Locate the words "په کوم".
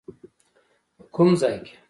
0.97-1.29